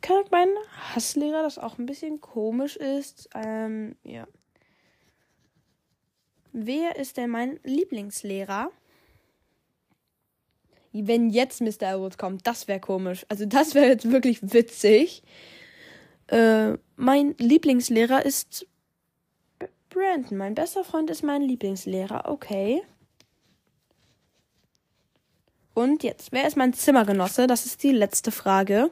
Karak 0.01 0.31
mein 0.31 0.49
Hasslehrer, 0.93 1.43
das 1.43 1.57
auch 1.57 1.77
ein 1.77 1.85
bisschen 1.85 2.21
komisch 2.21 2.77
ist. 2.77 3.29
Ähm, 3.35 3.95
ja. 4.03 4.27
Wer 6.51 6.95
ist 6.95 7.17
denn 7.17 7.29
mein 7.29 7.59
Lieblingslehrer? 7.63 8.71
wenn 10.91 11.29
jetzt 11.29 11.61
Mr. 11.61 11.83
Elwood 11.83 12.17
kommt, 12.17 12.47
das 12.47 12.67
wäre 12.67 12.79
komisch. 12.79 13.25
Also 13.29 13.45
das 13.45 13.75
wäre 13.75 13.87
jetzt 13.87 14.11
wirklich 14.11 14.39
witzig. 14.41 15.23
Äh, 16.27 16.77
mein 16.95 17.35
Lieblingslehrer 17.37 18.25
ist 18.25 18.67
Brandon. 19.89 20.37
Mein 20.37 20.55
bester 20.55 20.83
Freund 20.83 21.09
ist 21.09 21.23
mein 21.23 21.41
Lieblingslehrer. 21.41 22.29
Okay. 22.29 22.81
Und 25.73 26.03
jetzt, 26.03 26.31
wer 26.31 26.47
ist 26.47 26.57
mein 26.57 26.73
Zimmergenosse? 26.73 27.47
Das 27.47 27.65
ist 27.65 27.83
die 27.83 27.91
letzte 27.91 28.31
Frage. 28.31 28.91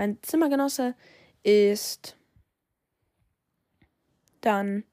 Mein 0.00 0.16
Zimmergenosse 0.22 0.94
ist 1.42 2.16
dann 4.40 4.84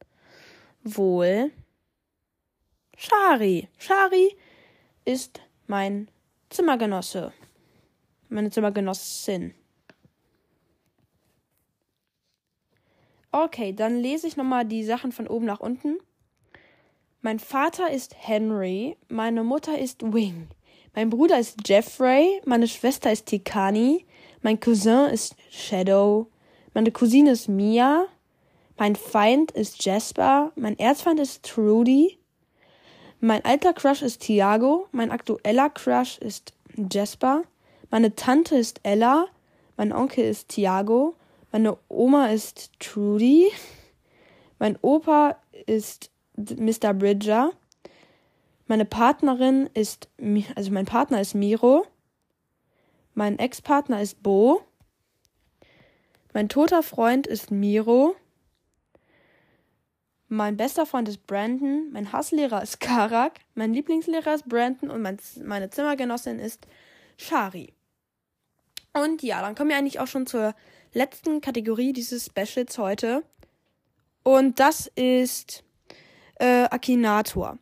wohl 0.84 1.54
Shari. 2.98 3.70
Shari 3.78 4.36
ist 5.06 5.39
mein 5.65 6.12
Zimmergenosse. 6.50 7.32
Meine 8.28 8.52
Zimmergenossin. 8.52 9.54
Okay, 13.32 13.72
dann 13.72 14.02
lese 14.02 14.28
ich 14.28 14.36
nochmal 14.36 14.65
die 14.65 14.84
Sachen 14.84 15.13
von 15.13 15.30
oben 15.30 15.46
nach 15.46 15.62
unten. 15.62 16.00
Mein 17.22 17.39
Vater 17.39 17.91
ist 17.91 18.13
Henry, 18.28 18.98
meine 19.08 19.46
Mutter 19.46 19.80
ist 19.80 20.04
Wing, 20.04 20.50
mein 20.93 21.10
Bruder 21.10 21.39
ist 21.39 21.65
Jeffrey, 21.65 22.41
meine 22.43 22.67
Schwester 22.67 23.10
ist 23.10 23.28
Tikani, 23.28 24.06
mein 24.41 24.60
Cousin 24.60 25.10
ist 25.12 25.36
Shadow, 25.50 26.28
meine 26.73 26.91
Cousine 26.91 27.32
ist 27.32 27.47
Mia, 27.47 28.06
mein 28.78 28.95
Feind 28.95 29.52
ist 29.52 29.84
Jasper, 29.84 30.52
mein 30.56 30.78
Erzfeind 30.78 31.19
ist 31.19 31.43
Trudy, 31.43 32.17
mein 33.19 33.43
alter 33.43 33.73
Crush 33.73 34.02
ist 34.02 34.21
Thiago, 34.21 34.88
mein 34.91 35.12
aktueller 35.12 35.69
Crush 35.69 36.19
ist 36.19 36.54
Jasper, 36.91 37.43
meine 37.89 38.15
Tante 38.15 38.56
ist 38.56 38.80
Ella, 38.84 39.26
mein 39.76 39.91
Onkel 39.91 40.26
ist 40.26 40.50
Thiago, 40.50 41.15
meine 41.52 41.78
Oma 41.88 42.28
ist 42.28 42.71
Trudy, 42.80 43.52
mein 44.60 44.78
Opa 44.82 45.38
ist 45.65 46.12
Mr. 46.36 46.93
Bridger, 46.93 47.52
meine 48.67 48.86
Partnerin 48.86 49.69
ist, 49.73 50.10
also 50.56 50.71
mein 50.71 50.86
Partner 50.86 51.21
ist 51.21 51.34
Miro, 51.34 51.86
mein 53.18 53.40
Ex-Partner 53.40 54.00
ist 54.00 54.22
Bo, 54.22 54.62
mein 56.34 56.50
toter 56.50 56.84
Freund 56.84 57.26
ist 57.26 57.50
Miro, 57.50 58.16
mein 60.28 60.56
bester 60.56 60.86
Freund 60.86 61.10
ist 61.10 61.26
Brandon, 61.26 61.90
mein 61.92 62.12
Hasslehrer 62.12 62.62
ist 62.62 62.80
Karak, 62.80 63.40
mein 63.56 63.74
Lieblingslehrer 63.74 64.36
ist 64.36 64.48
Brandon 64.48 64.92
und 64.92 65.02
mein, 65.02 65.18
meine 65.44 65.72
Zimmergenossin 65.72 66.38
ist 66.38 66.68
Shari. 67.18 67.74
Und 68.94 69.24
ja, 69.24 69.42
dann 69.42 69.56
kommen 69.56 69.72
wir 69.72 69.78
eigentlich 69.78 70.00
auch 70.00 70.08
schon 70.08 70.28
zur 70.28 70.54
letzten 70.94 71.42
Kategorie 71.42 71.94
dieses 71.94 72.28
Specials 72.28 72.78
heute. 72.78 73.24
Und 74.22 74.60
das 74.60 74.92
ist 74.94 75.64
äh, 76.36 76.66
Akinator. 76.66 77.58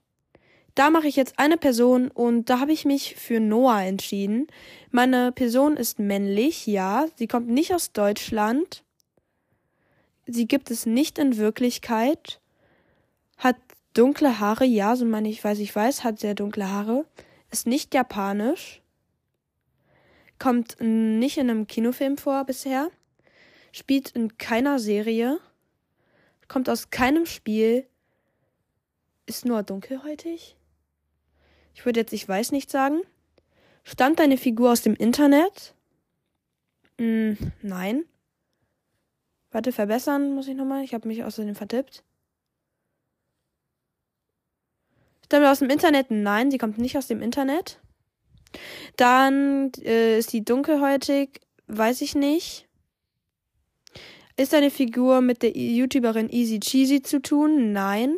Da 0.76 0.90
mache 0.90 1.08
ich 1.08 1.16
jetzt 1.16 1.40
eine 1.40 1.58
Person 1.58 2.12
und 2.12 2.50
da 2.50 2.60
habe 2.60 2.74
ich 2.74 2.86
mich 2.86 3.16
für 3.16 3.40
Noah 3.40 3.82
entschieden. 3.82 4.48
Meine 4.92 5.32
Person 5.32 5.78
ist 5.78 6.00
männlich, 6.00 6.68
ja. 6.68 7.06
Sie 7.16 7.28
kommt 7.28 7.48
nicht 7.48 7.74
aus 7.74 7.94
Deutschland. 7.94 8.84
Sie 10.28 10.48
gibt 10.48 10.72
es 10.72 10.86
nicht 10.86 11.18
in 11.18 11.38
Wirklichkeit 11.38 12.40
hat 13.38 13.58
dunkle 13.94 14.40
Haare, 14.40 14.66
ja, 14.66 14.96
so 14.96 15.06
meine 15.06 15.30
ich 15.30 15.44
weiß, 15.44 15.60
ich 15.60 15.76
weiß, 15.76 16.04
hat 16.04 16.20
sehr 16.20 16.36
dunkle 16.36 16.70
Haare, 16.70 17.06
ist 17.52 17.68
nicht 17.68 17.94
japanisch, 17.94 18.82
kommt 20.40 20.78
nicht 20.80 21.38
in 21.38 21.50
einem 21.50 21.68
Kinofilm 21.68 22.18
vor 22.18 22.44
bisher, 22.46 22.90
spielt 23.72 24.12
in 24.12 24.38
keiner 24.38 24.80
Serie, 24.80 25.40
kommt 26.48 26.70
aus 26.70 26.90
keinem 26.90 27.26
Spiel, 27.26 27.86
ist 29.26 29.46
nur 29.46 29.64
dunkelhäutig. 29.64 30.55
Ich 31.76 31.86
würde 31.86 32.00
jetzt 32.00 32.14
ich 32.14 32.28
weiß 32.28 32.52
nicht 32.52 32.72
sagen. 32.72 33.02
Stammt 33.84 34.20
deine 34.20 34.38
Figur 34.38 34.72
aus 34.72 34.82
dem 34.82 34.96
Internet? 34.96 35.76
Hm, 36.98 37.38
nein. 37.62 38.06
Warte, 39.52 39.72
verbessern 39.72 40.34
muss 40.34 40.48
ich 40.48 40.56
nochmal. 40.56 40.84
Ich 40.84 40.94
habe 40.94 41.08
mich 41.08 41.24
außerdem 41.24 41.54
vertippt. 41.54 42.04
Stammt 45.26 45.46
aus 45.46 45.60
dem 45.60 45.70
Internet? 45.70 46.10
Nein, 46.10 46.50
sie 46.50 46.58
kommt 46.58 46.78
nicht 46.78 46.98
aus 46.98 47.08
dem 47.08 47.22
Internet. 47.22 47.80
Dann 48.96 49.72
äh, 49.84 50.20
ist 50.20 50.32
sie 50.32 50.44
dunkelhäutig, 50.44 51.42
weiß 51.68 52.02
ich 52.02 52.16
nicht. 52.16 52.68
Ist 54.38 54.54
eine 54.54 54.72
Figur 54.72 55.22
mit 55.22 55.44
der 55.44 55.56
YouTuberin 55.56 56.30
Easy 56.30 56.60
Cheesy 56.60 57.02
zu 57.02 57.22
tun? 57.22 57.74
Nein. 57.74 58.18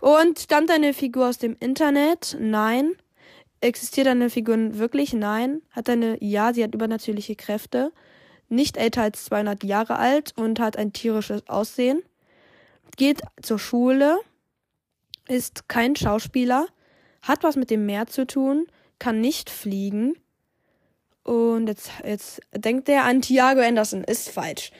Und 0.00 0.38
stammt 0.38 0.70
eine 0.70 0.94
Figur 0.94 1.28
aus 1.28 1.38
dem 1.38 1.56
Internet? 1.60 2.36
Nein. 2.40 2.92
Existiert 3.60 4.06
eine 4.06 4.30
Figur 4.30 4.56
wirklich? 4.78 5.12
Nein. 5.12 5.62
Hat 5.70 5.88
eine, 5.88 6.22
ja, 6.22 6.52
sie 6.54 6.64
hat 6.64 6.74
übernatürliche 6.74 7.36
Kräfte. 7.36 7.92
Nicht 8.48 8.76
älter 8.76 9.02
als 9.02 9.26
200 9.26 9.62
Jahre 9.64 9.96
alt 9.96 10.32
und 10.36 10.58
hat 10.58 10.76
ein 10.76 10.92
tierisches 10.92 11.48
Aussehen. 11.48 12.02
Geht 12.96 13.22
zur 13.42 13.58
Schule 13.58 14.18
ist 15.30 15.68
kein 15.68 15.96
Schauspieler, 15.96 16.66
hat 17.22 17.44
was 17.44 17.56
mit 17.56 17.70
dem 17.70 17.86
Meer 17.86 18.06
zu 18.06 18.26
tun, 18.26 18.66
kann 18.98 19.20
nicht 19.20 19.48
fliegen. 19.48 20.14
Und 21.22 21.68
jetzt, 21.68 21.90
jetzt 22.04 22.40
denkt 22.52 22.88
der 22.88 23.04
an 23.04 23.22
Thiago 23.22 23.60
Anderson. 23.60 24.04
Ist 24.04 24.30
falsch. 24.30 24.72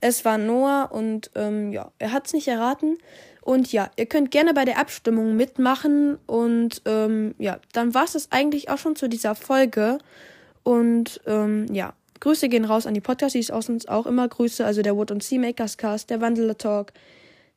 Es 0.00 0.24
war 0.24 0.38
Noah 0.38 0.90
und 0.92 1.30
ähm, 1.34 1.72
ja, 1.72 1.92
er 1.98 2.12
hat 2.12 2.26
es 2.26 2.32
nicht 2.32 2.48
erraten. 2.48 2.98
Und 3.48 3.72
ja, 3.72 3.90
ihr 3.96 4.04
könnt 4.04 4.30
gerne 4.30 4.52
bei 4.52 4.66
der 4.66 4.78
Abstimmung 4.78 5.34
mitmachen. 5.34 6.18
Und 6.26 6.82
ähm, 6.84 7.34
ja, 7.38 7.58
dann 7.72 7.94
war 7.94 8.04
es 8.04 8.30
eigentlich 8.30 8.68
auch 8.68 8.76
schon 8.76 8.94
zu 8.94 9.08
dieser 9.08 9.34
Folge. 9.34 9.96
Und 10.64 11.22
ähm, 11.26 11.64
ja, 11.72 11.94
Grüße 12.20 12.50
gehen 12.50 12.66
raus 12.66 12.86
an 12.86 12.92
die 12.92 13.00
Podcasts, 13.00 13.50
aus 13.50 13.70
uns 13.70 13.88
auch 13.88 14.04
immer 14.04 14.28
Grüße. 14.28 14.66
Also 14.66 14.82
der 14.82 14.96
Wood 14.96 15.10
und 15.12 15.22
Seamakers 15.22 15.78
Cast, 15.78 16.10
der 16.10 16.20
Wandeler 16.20 16.58
Talk, 16.58 16.92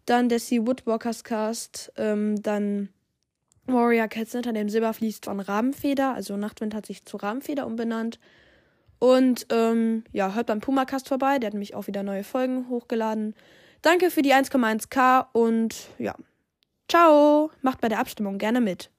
dann 0.06 0.30
der 0.30 0.40
Sea 0.40 0.66
Woodwalkers 0.66 1.26
Cast, 1.26 1.92
ähm, 1.98 2.42
dann 2.42 2.88
Warrior 3.66 4.08
Cats 4.08 4.32
hinter 4.32 4.54
dem 4.54 4.70
Silber 4.70 4.94
fließt 4.94 5.26
von 5.26 5.42
Rabenfeder, 5.42 6.14
also 6.14 6.38
Nachtwind 6.38 6.74
hat 6.74 6.86
sich 6.86 7.04
zu 7.04 7.18
Rabenfeder 7.18 7.68
umbenannt. 7.68 8.18
Und 9.00 9.46
ähm, 9.52 10.06
ja, 10.14 10.36
hört 10.36 10.48
beim 10.48 10.62
Pumakast 10.62 11.10
vorbei, 11.10 11.38
der 11.38 11.48
hat 11.48 11.54
nämlich 11.54 11.76
auch 11.76 11.88
wieder 11.88 12.02
neue 12.02 12.24
Folgen 12.24 12.70
hochgeladen. 12.70 13.36
Danke 13.82 14.12
für 14.12 14.22
die 14.22 14.34
1,1k 14.34 15.28
und 15.34 15.76
ja. 15.98 16.16
Ciao, 16.88 17.52
macht 17.62 17.82
bei 17.82 17.90
der 17.90 18.00
Abstimmung 18.00 18.38
gerne 18.38 18.62
mit. 18.62 18.92